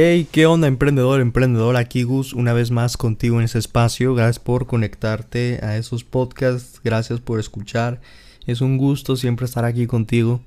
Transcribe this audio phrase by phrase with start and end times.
[0.00, 1.74] Hey, ¿qué onda emprendedor, emprendedor?
[1.74, 4.14] Aquí Gus, una vez más contigo en ese espacio.
[4.14, 8.00] Gracias por conectarte a esos podcasts, gracias por escuchar.
[8.46, 10.40] Es un gusto siempre estar aquí contigo.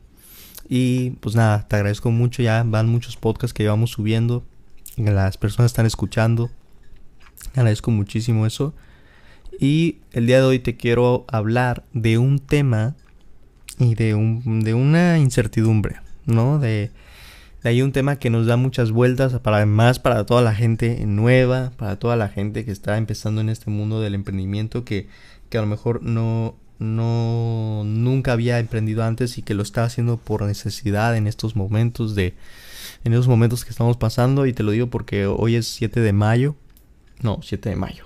[0.70, 2.42] Y pues nada, te agradezco mucho.
[2.42, 4.46] Ya van muchos podcasts que llevamos subiendo.
[4.96, 6.50] Las personas están escuchando.
[7.54, 8.74] Agradezco muchísimo eso.
[9.60, 12.96] Y el día de hoy te quiero hablar de un tema
[13.80, 16.58] y de, un, de una incertidumbre, ¿no?
[16.58, 16.90] De,
[17.64, 21.06] de ahí un tema que nos da muchas vueltas, para más para toda la gente
[21.06, 25.08] nueva, para toda la gente que está empezando en este mundo del emprendimiento, que,
[25.50, 30.18] que a lo mejor no, no nunca había emprendido antes y que lo está haciendo
[30.18, 32.34] por necesidad en estos momentos de
[33.04, 36.14] en esos momentos que estamos pasando y te lo digo porque hoy es 7 de
[36.14, 36.56] mayo.
[37.22, 38.06] No, 7 de mayo.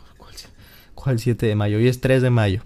[0.93, 1.77] ¿Cuál, 7 de mayo?
[1.77, 2.63] Hoy es 3 de mayo.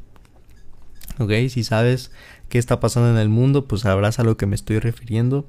[1.17, 2.11] Ok, si sabes
[2.47, 5.45] qué está pasando en el mundo, pues sabrás a lo que me estoy refiriendo.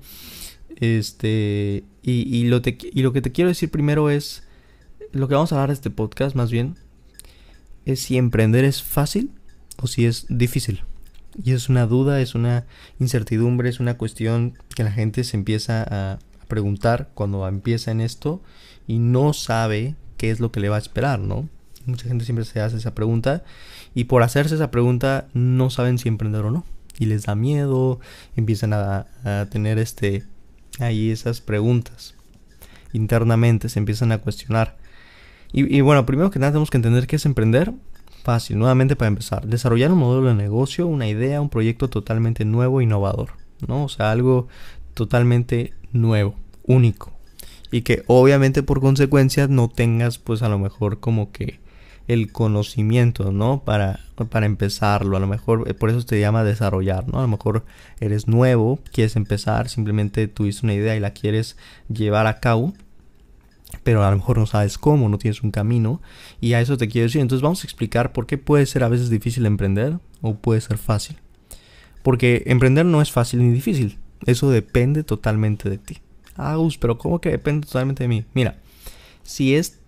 [0.76, 4.44] Este, y, y, lo y lo que te quiero decir primero es,
[5.12, 6.76] lo que vamos a hablar de este podcast más bien,
[7.84, 9.30] es si emprender es fácil
[9.78, 10.82] o si es difícil.
[11.42, 12.66] Y es una duda, es una
[12.98, 16.18] incertidumbre, es una cuestión que la gente se empieza a
[16.48, 18.42] preguntar cuando empieza en esto
[18.86, 21.48] y no sabe qué es lo que le va a esperar, ¿no?
[21.86, 23.42] Mucha gente siempre se hace esa pregunta
[23.94, 26.64] y por hacerse esa pregunta no saben si emprender o no.
[26.98, 28.00] Y les da miedo,
[28.36, 30.24] empiezan a, a tener este
[30.80, 32.14] ahí esas preguntas
[32.92, 34.76] internamente, se empiezan a cuestionar.
[35.52, 37.72] Y, bueno, primero que nada tenemos que entender qué es emprender
[38.22, 42.82] Fácil, nuevamente para empezar, desarrollar un modelo de negocio, una idea, un proyecto totalmente nuevo,
[42.82, 43.30] innovador,
[43.66, 43.84] ¿no?
[43.84, 44.46] O sea, algo
[44.92, 47.12] totalmente nuevo, único.
[47.70, 51.60] Y que obviamente por consecuencia no tengas pues a lo mejor como que
[52.12, 53.62] el conocimiento, ¿no?
[53.64, 57.18] Para, para empezarlo, a lo mejor eh, por eso te llama desarrollar, ¿no?
[57.18, 57.64] A lo mejor
[58.00, 61.56] eres nuevo, quieres empezar, simplemente tuviste una idea y la quieres
[61.88, 62.74] llevar a cabo
[63.84, 66.02] pero a lo mejor no sabes cómo, no tienes un camino
[66.40, 67.20] y a eso te quiero decir.
[67.20, 70.76] Entonces vamos a explicar por qué puede ser a veces difícil emprender o puede ser
[70.76, 71.16] fácil.
[72.02, 75.98] Porque emprender no es fácil ni difícil, eso depende totalmente de ti.
[76.36, 78.24] Ah, pero ¿cómo que depende totalmente de mí?
[78.34, 78.56] Mira,
[79.22, 79.78] si es,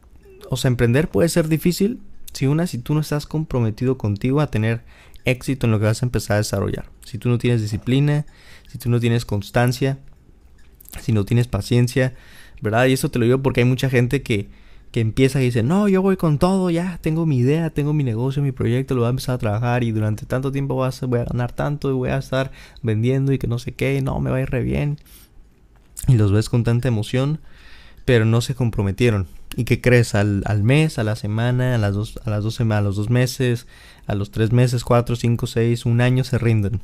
[0.50, 2.00] o sea, emprender puede ser difícil
[2.32, 4.82] si una, si tú no estás comprometido contigo a tener
[5.24, 6.90] éxito en lo que vas a empezar a desarrollar.
[7.04, 8.26] Si tú no tienes disciplina,
[8.68, 9.98] si tú no tienes constancia,
[11.00, 12.14] si no tienes paciencia,
[12.60, 12.86] ¿verdad?
[12.86, 14.48] Y eso te lo digo porque hay mucha gente que,
[14.90, 18.04] que empieza y dice, no, yo voy con todo, ya tengo mi idea, tengo mi
[18.04, 21.06] negocio, mi proyecto, lo voy a empezar a trabajar y durante tanto tiempo voy a,
[21.06, 24.20] voy a ganar tanto y voy a estar vendiendo y que no sé qué, no,
[24.20, 24.98] me va a ir re bien.
[26.08, 27.40] Y los ves con tanta emoción,
[28.04, 29.26] pero no se comprometieron.
[29.56, 30.14] ¿Y qué crees?
[30.14, 32.96] Al, al mes, a la semana, a las, dos, a las dos semanas, a los
[32.96, 33.66] dos meses,
[34.06, 36.80] a los tres meses, cuatro, cinco, seis, un año se rinden.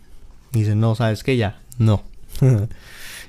[0.52, 1.36] Y dicen, no, ¿sabes qué?
[1.36, 2.02] Ya, no.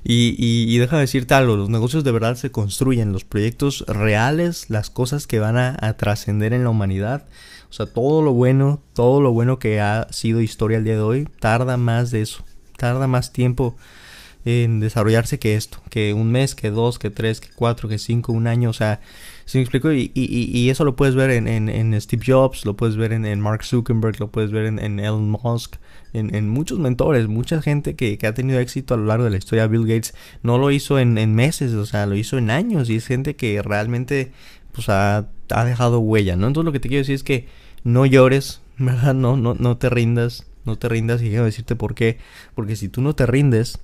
[0.01, 3.83] Y, y, y deja de decirte algo, los negocios de verdad se construyen, los proyectos
[3.85, 7.25] reales, las cosas que van a, a trascender en la humanidad.
[7.69, 11.01] O sea, todo lo bueno, todo lo bueno que ha sido historia el día de
[11.01, 12.45] hoy, tarda más de eso,
[12.77, 13.75] tarda más tiempo
[14.45, 18.31] en desarrollarse que esto, que un mes, que dos, que tres, que cuatro, que cinco,
[18.31, 19.01] un año, o sea,
[19.45, 19.91] ¿se me explico?
[19.91, 24.19] Y, y, eso lo puedes ver en, Steve Jobs, lo puedes ver en, Mark Zuckerberg,
[24.19, 25.75] lo puedes ver en, Elon Musk,
[26.13, 29.37] en, muchos mentores, mucha gente que, que, ha tenido éxito a lo largo de la
[29.37, 29.67] historia.
[29.67, 33.07] Bill Gates no lo hizo en, meses, o sea, lo hizo en años y es
[33.07, 34.31] gente que realmente
[34.71, 36.47] pues ha, ha dejado huella, ¿no?
[36.47, 37.47] Entonces lo que te quiero decir es que
[37.83, 39.13] no llores, ¿verdad?
[39.13, 42.17] No, no, no te rindas, no te rindas y quiero decirte por qué.
[42.55, 43.79] Porque si tú no te rindes,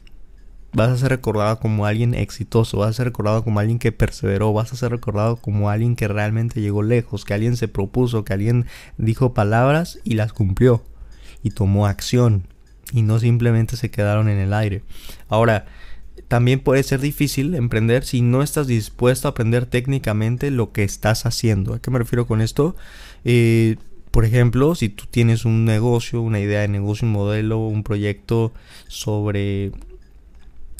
[0.75, 4.53] vas a ser recordado como alguien exitoso, vas a ser recordado como alguien que perseveró,
[4.53, 8.34] vas a ser recordado como alguien que realmente llegó lejos, que alguien se propuso, que
[8.34, 8.66] alguien
[8.97, 10.84] dijo palabras y las cumplió
[11.44, 12.47] y tomó acción
[12.91, 14.84] y no simplemente se quedaron en el aire.
[15.30, 15.66] Ahora,
[16.28, 21.25] también puede ser difícil emprender si no estás dispuesto a aprender técnicamente lo que estás
[21.25, 21.74] haciendo.
[21.74, 22.75] ¿A qué me refiero con esto?
[23.24, 23.78] Eh,
[24.12, 28.53] por ejemplo, si tú tienes un negocio, una idea de negocio, un modelo, un proyecto
[28.88, 29.72] sobre,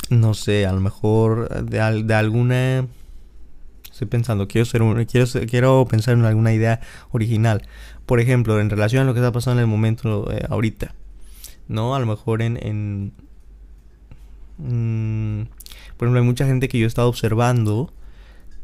[0.10, 2.88] no sé, a lo mejor de, de alguna...
[3.92, 6.82] Estoy pensando, quiero, ser un, quiero, quiero pensar en alguna idea
[7.12, 7.64] original
[8.06, 10.94] por ejemplo, en relación a lo que está pasando en el momento eh, ahorita,
[11.68, 11.96] ¿no?
[11.96, 12.58] A lo mejor en...
[12.62, 13.14] en
[14.58, 15.48] mm,
[15.98, 17.92] por ejemplo, hay mucha gente que yo he estado observando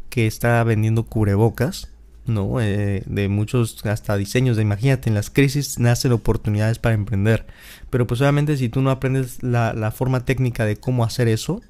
[0.09, 1.89] que está vendiendo cubrebocas,
[2.31, 2.60] ¿no?
[2.62, 7.45] Eh, de muchos hasta diseños, de imagínate, en las crisis nacen oportunidades para emprender.
[7.89, 11.62] Pero pues obviamente si tú no aprendes la, la forma técnica de cómo hacer eso,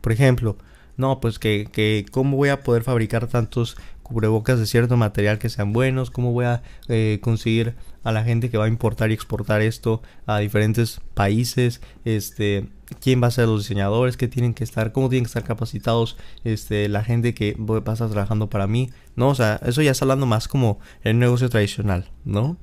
[0.00, 0.56] por ejemplo,
[0.98, 3.76] no, pues que, que cómo voy a poder fabricar tantos
[4.08, 7.74] cubrebocas de cierto material que sean buenos, cómo voy a eh, conseguir
[8.04, 12.68] a la gente que va a importar y exportar esto a diferentes países, este,
[13.00, 16.16] quién va a ser los diseñadores, qué tienen que estar, cómo tienen que estar capacitados,
[16.44, 19.28] este, la gente que va a estar trabajando para mí, ¿no?
[19.28, 22.56] O sea, eso ya está hablando más como en un negocio tradicional, ¿no?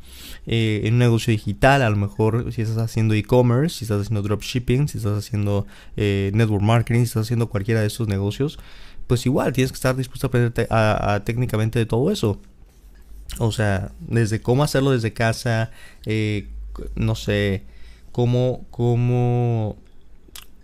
[0.47, 4.23] Eh, en un negocio digital, a lo mejor si estás haciendo e-commerce, si estás haciendo
[4.23, 8.57] dropshipping, si estás haciendo eh, network marketing, si estás haciendo cualquiera de esos negocios,
[9.07, 12.39] pues igual tienes que estar dispuesto a aprender a, técnicamente de todo eso.
[13.39, 15.71] O sea, desde cómo hacerlo desde casa,
[16.05, 16.47] eh,
[16.95, 17.63] no sé,
[18.11, 19.77] cómo, cómo,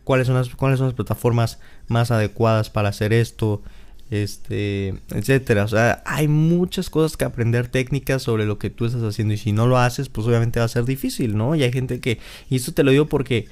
[0.03, 3.61] cuáles son las, cuáles son las plataformas más adecuadas para hacer esto,
[4.09, 5.63] este, etcétera.
[5.63, 9.37] O sea, hay muchas cosas que aprender técnicas sobre lo que tú estás haciendo y
[9.37, 11.55] si no lo haces, pues obviamente va a ser difícil, ¿no?
[11.55, 13.47] Y hay gente que, y esto te lo digo porque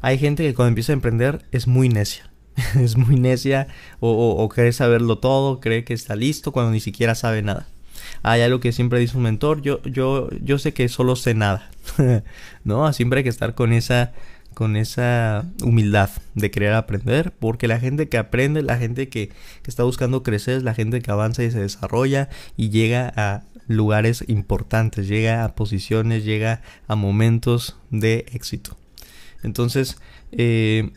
[0.00, 2.30] hay gente que cuando empieza a emprender es muy necia.
[2.80, 3.68] es muy necia
[4.00, 7.66] o, o, cree saberlo todo, cree que está listo cuando ni siquiera sabe nada.
[8.22, 11.70] Hay algo que siempre dice un mentor, yo, yo, yo sé que solo sé nada,
[12.64, 12.92] ¿no?
[12.92, 14.12] Siempre hay que estar con esa,
[14.54, 19.70] con esa humildad de querer aprender, porque la gente que aprende, la gente que, que
[19.70, 24.24] está buscando crecer, es la gente que avanza y se desarrolla y llega a lugares
[24.28, 28.76] importantes, llega a posiciones, llega a momentos de éxito.
[29.42, 29.98] Entonces,
[30.32, 30.90] eh,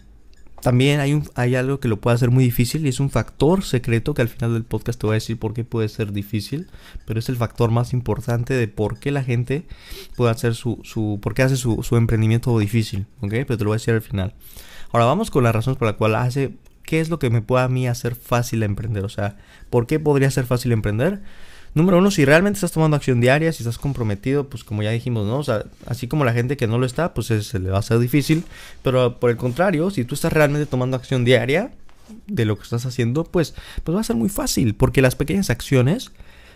[0.62, 3.64] también hay, un, hay algo que lo puede hacer muy difícil y es un factor
[3.64, 6.68] secreto que al final del podcast te voy a decir por qué puede ser difícil,
[7.06, 9.66] pero es el factor más importante de por qué la gente
[10.16, 13.30] puede hacer su, su por qué hace su, su emprendimiento difícil, ¿ok?
[13.30, 14.34] Pero te lo voy a decir al final.
[14.92, 17.64] Ahora vamos con las razones por las cuales hace, ¿qué es lo que me puede
[17.64, 19.06] a mí hacer fácil emprender?
[19.06, 19.38] O sea,
[19.70, 21.22] ¿por qué podría ser fácil emprender?
[21.78, 25.28] Número uno, si realmente estás tomando acción diaria, si estás comprometido, pues como ya dijimos,
[25.28, 25.38] ¿no?
[25.38, 27.80] O sea, así como la gente que no lo está, pues se le va a
[27.82, 28.46] hacer difícil.
[28.82, 31.70] Pero por el contrario, si tú estás realmente tomando acción diaria
[32.26, 33.54] de lo que estás haciendo, pues,
[33.84, 34.74] pues va a ser muy fácil.
[34.74, 36.12] Porque las pequeñas acciones,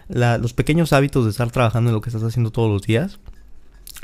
[0.10, 3.20] los pequeños hábitos de estar trabajando en lo que estás haciendo todos los días,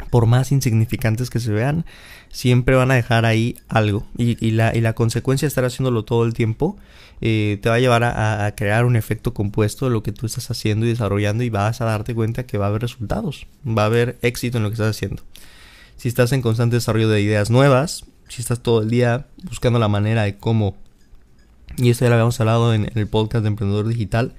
[0.09, 1.85] por más insignificantes que se vean,
[2.29, 4.05] siempre van a dejar ahí algo.
[4.17, 6.77] Y, la, y la, consecuencia de estar haciéndolo todo el tiempo
[7.19, 10.51] eh, te va a llevar a, crear un efecto compuesto de lo que tú estás
[10.51, 13.87] haciendo y desarrollando y vas a darte cuenta que va a haber resultados, va a
[13.87, 15.23] haber éxito en lo que estás haciendo.
[15.97, 19.87] Si estás en constante desarrollo de ideas nuevas, si estás todo el día buscando la
[19.87, 20.75] manera de cómo,
[21.77, 24.33] y esto ya lo habíamos hablado en el podcast de Emprendedor Digital,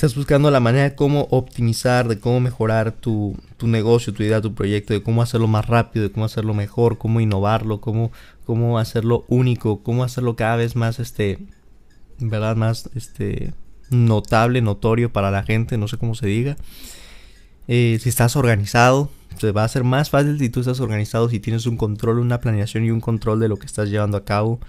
[0.00, 4.54] Estás buscando la manera de cómo optimizar, de cómo mejorar tu, negocio, tu idea, tu
[4.54, 8.10] proyecto, de cómo hacerlo más rápido, de cómo hacerlo mejor, cómo innovarlo, cómo,
[8.46, 11.38] cómo hacerlo único, cómo hacerlo cada vez más, este,
[12.18, 13.52] verdad, más, este,
[13.90, 16.56] notable, notorio para la gente, no sé cómo se diga.
[17.68, 21.40] Eh, si estás organizado, se va a ser más fácil si tú estás organizado, si
[21.40, 24.60] tienes un control, una planeación y un control de lo que estás llevando a cabo.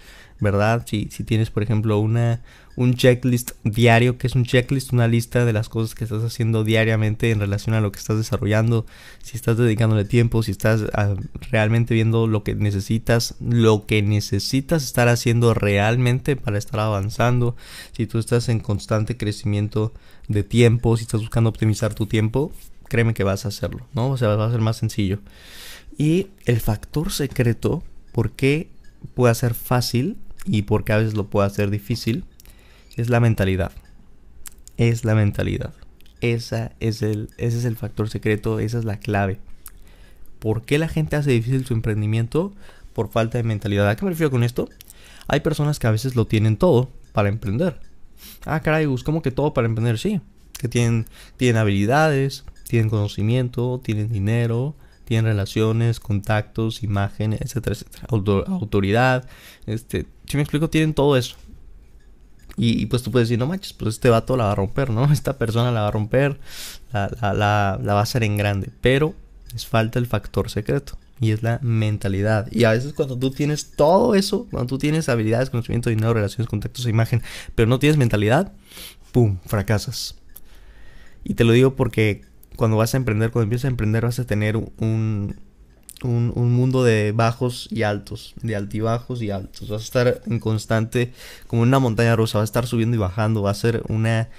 [0.42, 0.84] ¿verdad?
[0.86, 2.42] Si, si tienes, por ejemplo, una,
[2.76, 6.64] un checklist diario, que es un checklist, una lista de las cosas que estás haciendo
[6.64, 8.86] diariamente en relación a lo que estás desarrollando,
[9.24, 11.16] si estás dedicándole tiempo, si estás ah,
[11.52, 17.56] realmente viendo lo que necesitas, lo que necesitas estar haciendo realmente para estar avanzando,
[17.92, 19.94] si tú estás en constante crecimiento
[20.28, 22.52] de tiempo, si estás buscando optimizar tu tiempo,
[22.88, 24.10] créeme que vas a hacerlo, ¿no?
[24.10, 25.20] O sea, va a ser más sencillo.
[25.98, 28.70] Y el factor secreto, ¿por qué
[29.14, 30.18] puede ser fácil?
[30.46, 32.26] y porque a veces lo puede hacer difícil,
[32.96, 33.72] es la mentalidad.
[34.78, 35.74] Es la mentalidad.
[36.22, 39.40] Esa es el, ese es el factor secreto, esa es la clave.
[40.40, 42.54] ¿Por qué la gente hace difícil su emprendimiento?
[42.94, 43.88] Por falta de mentalidad.
[43.88, 44.70] ¿A qué me refiero con esto?
[45.28, 47.80] Hay personas que a veces lo tienen todo para emprender.
[48.46, 49.98] Ah, caray, ¿cómo que todo para emprender?
[49.98, 50.20] Sí.
[50.60, 51.06] Que tienen,
[51.38, 58.08] tienen habilidades, tienen conocimiento, tienen dinero, tienen relaciones, contactos, imagen, etcétera, etcétera.
[58.10, 59.28] autoridad,
[59.66, 61.36] este, si me explico, tienen todo eso.
[62.64, 65.06] Y, pues tú puedes decir, no manches, pues este vato la va a romper, ¿no?
[65.12, 66.40] Esta persona la va a romper,
[66.94, 68.70] la, la, va a hacer en grande.
[68.82, 69.16] Pero
[69.52, 70.96] les falta el factor secreto.
[71.20, 72.48] Y es la mentalidad.
[72.52, 76.48] Y a veces cuando tú tienes todo eso, cuando tú tienes habilidades, conocimiento, dinero, relaciones,
[76.48, 77.24] contactos, imagen,
[77.56, 78.54] pero no tienes mentalidad,
[79.12, 79.40] ¡pum!
[79.48, 80.16] Fracasas.
[81.24, 82.22] Y te lo digo porque
[82.58, 85.36] cuando vas a emprender, cuando empiezas a emprender, vas a tener un,
[86.04, 89.70] un, mundo de bajos y altos, de altibajos y altos.
[89.70, 91.14] Vas a estar en constante,
[91.48, 94.30] como una montaña rusa, vas a estar subiendo y bajando, va a ser una,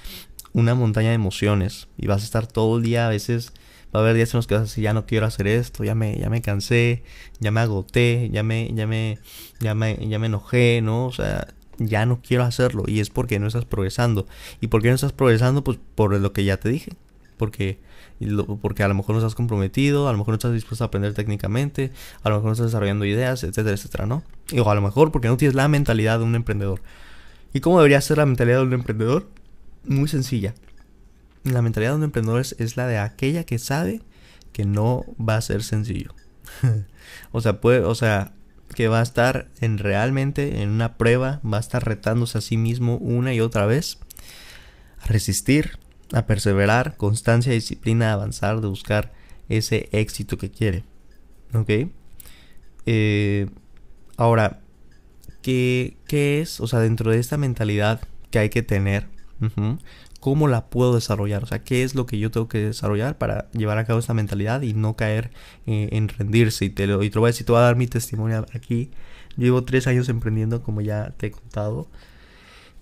[0.52, 1.88] una montaña de emociones.
[1.97, 3.52] Y vas a estar todo el día, a veces
[3.95, 5.85] va a haber días en los que vas a decir, ya no quiero hacer esto,
[5.85, 7.02] ya me, ya me cansé,
[7.40, 9.19] ya me agoté, ya me, ya me,
[9.61, 11.07] ya me, ya me enojé, ¿no?
[11.07, 12.85] O sea, ya no quiero hacerlo.
[12.87, 14.26] Y es porque no estás progresando.
[14.61, 15.62] ¿Y por qué no estás progresando?
[15.64, 16.92] Pues por lo que ya te dije.
[17.37, 17.81] Porque
[18.60, 21.14] porque a lo mejor no estás comprometido, a lo mejor no estás dispuesto a aprender
[21.14, 24.22] técnicamente, a lo mejor no estás desarrollando ideas, etcétera, etcétera, ¿no?
[24.60, 26.82] o a lo mejor porque no tienes la mentalidad de un emprendedor.
[27.52, 29.28] ¿Y cómo debería ser la mentalidad de un emprendedor?
[29.84, 30.54] Muy sencilla.
[31.44, 34.00] la mentalidad de un emprendedor es, la de aquella que sabe
[34.52, 36.14] que no va a ser sencillo.
[37.32, 38.32] o sea, puede, o sea,
[38.74, 42.56] que va a estar en realmente en una prueba, va a estar retándose a sí
[42.56, 43.98] mismo una y otra vez
[45.00, 45.78] a resistir,
[46.12, 49.12] a perseverar, constancia, disciplina, avanzar, de buscar
[49.49, 50.85] ese éxito que quiere.
[51.54, 51.90] ¿Ok?
[52.87, 53.47] Eh,
[54.16, 54.61] ahora,
[55.42, 56.61] ¿qué, ¿qué, es?
[56.61, 58.00] O sea, dentro de esta mentalidad
[58.31, 59.07] que hay que tener,
[60.21, 61.42] ¿cómo la puedo desarrollar?
[61.42, 64.14] O sea, ¿qué es lo que yo tengo que desarrollar para llevar a cabo esta
[64.14, 65.31] mentalidad y no caer
[65.66, 66.64] eh, en rendirse?
[66.66, 68.90] Y te, lo, y voy a decir, te voy a dar mi testimonio aquí.
[69.37, 71.88] Llevo tres años emprendiendo, como ya te he contado.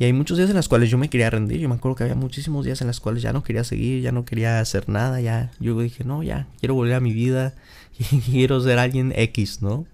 [0.00, 1.60] Y hay muchos días en los cuales yo me quería rendir.
[1.60, 4.12] Yo me acuerdo que había muchísimos días en los cuales ya no quería seguir, ya
[4.12, 5.20] no quería hacer nada.
[5.20, 7.54] Ya, yo dije, no, ya, quiero volver a mi vida.
[8.24, 9.84] quiero ser alguien X, ¿no?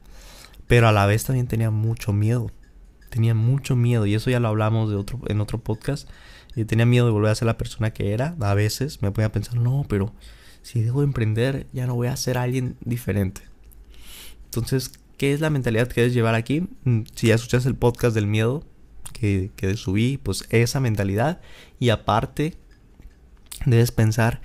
[0.69, 2.53] Pero a la vez también tenía mucho miedo.
[3.11, 4.07] Tenía mucho miedo.
[4.07, 6.09] Y eso ya lo hablamos de otro, en otro podcast.
[6.55, 8.37] Yo tenía miedo de volver a ser la persona que era.
[8.39, 10.13] A veces me ponía a pensar, no, pero
[10.63, 13.41] si dejo de emprender, ya no voy a ser alguien diferente.
[14.45, 16.69] Entonces, ¿qué es la mentalidad que debes llevar aquí?
[16.85, 18.63] Mm, si ya escuchas el podcast del miedo,
[19.19, 21.41] que, subí, pues esa mentalidad.
[21.79, 22.55] Y aparte,
[23.65, 24.41] debes pensar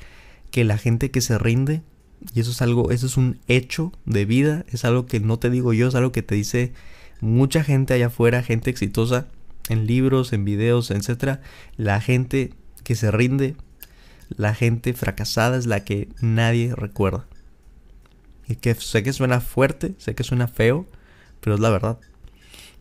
[0.51, 1.81] que la gente que se rinde,
[2.33, 5.49] y eso es algo, eso es un hecho de vida, es algo que no te
[5.49, 6.73] digo yo, es algo que te dice
[7.19, 9.27] mucha gente allá afuera, gente exitosa,
[9.69, 11.41] en libros, en videos, etcétera.
[11.77, 13.55] La gente que se rinde,
[14.29, 17.27] la gente fracasada es la que nadie recuerda.
[18.47, 20.87] Y que sé que suena fuerte, sé que suena feo,
[21.39, 21.99] pero es la verdad.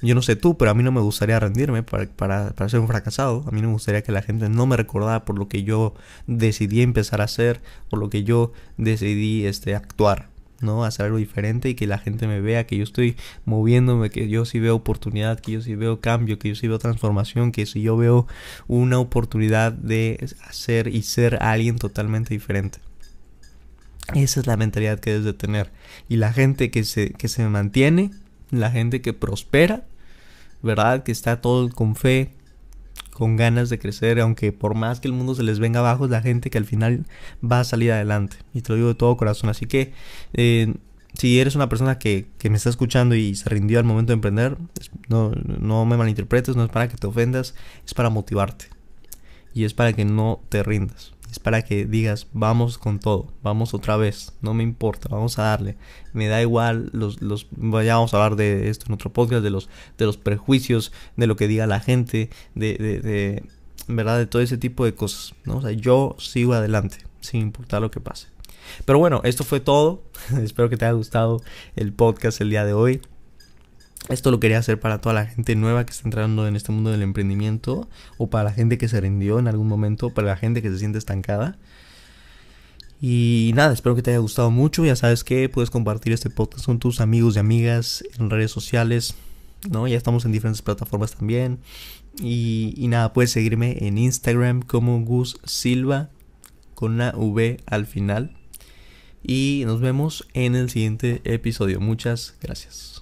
[0.03, 2.89] Yo no sé tú, pero a mí no me gustaría rendirme para, para, ser un
[2.89, 3.45] fracasado.
[3.47, 5.95] A mí no me gustaría que la gente no me recordara por lo que yo
[6.27, 10.29] decidí empezar a hacer, por lo que yo decidí este, actuar.
[10.61, 10.85] ¿no?
[10.85, 14.45] Hacer algo diferente y que la gente me vea que yo estoy moviéndome, que yo
[14.45, 17.83] sí veo oportunidad, que yo sí veo cambio, que yo sí veo transformación, que si
[17.83, 18.27] yo veo
[18.69, 22.79] una oportunidad de hacer y ser alguien totalmente diferente.
[24.15, 25.71] Esa es la mentalidad que debes de tener.
[26.09, 28.11] Y la gente que se, que se mantiene,
[28.51, 29.85] la gente que prospera,
[30.63, 31.03] ¿verdad?
[31.03, 32.33] Que está todo con fe,
[33.13, 36.11] con ganas de crecer, aunque por más que el mundo se les venga abajo, es
[36.11, 37.07] la gente que al final
[37.45, 38.37] va a salir adelante.
[38.55, 39.51] Y te lo digo de todo corazón.
[39.51, 39.93] Así que
[40.33, 40.75] eh,
[41.15, 44.15] si eres una persona que, que, me está escuchando y se rindió al momento de
[44.15, 44.57] emprender,
[45.09, 47.55] no, no me malinterpretes, no es para que te ofendas,
[47.85, 48.67] es para motivarte.
[49.53, 53.75] Y es para que no te rindas es para que digas, vamos con todo, vamos
[53.75, 55.77] otra vez, no me importa, vamos a darle.
[56.13, 57.47] Me da igual los, los
[57.85, 61.27] ya vamos a hablar de esto en otro podcast, de los, de los prejuicios, de
[61.27, 63.45] lo que diga la gente, de, de, de
[63.87, 65.59] verdad, de todo ese tipo de cosas, ¿no?
[65.59, 68.29] O sea, yo sigo adelante, sin importar lo que pase.
[68.85, 70.03] Pero bueno, esto fue todo.
[70.43, 71.43] Espero que te haya gustado
[71.77, 73.01] el podcast el día de hoy.
[74.11, 76.91] Esto lo quería hacer para toda la gente nueva que está entrando en este mundo
[76.91, 77.89] del emprendimiento
[78.19, 80.79] o para la gente que se rindió en algún momento, para la gente que se
[80.79, 81.59] siente estancada.
[83.01, 84.85] Y nada, espero que te haya gustado mucho.
[84.85, 89.15] Ya sabes que puedes compartir este podcast con tus amigos y amigas en redes sociales.
[89.69, 89.87] ¿no?
[89.87, 91.61] Ya estamos en diferentes plataformas también.
[92.21, 96.11] Y, nada, puedes seguirme en Instagram como Gus Silva
[96.75, 98.37] con una V al final.
[99.23, 101.81] Y nos vemos en el siguiente episodio.
[101.81, 103.00] Muchas gracias.